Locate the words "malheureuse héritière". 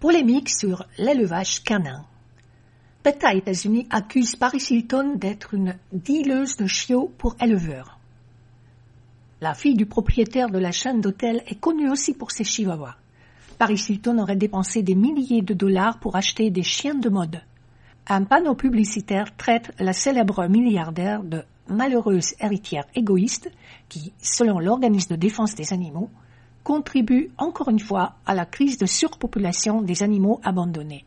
21.68-22.86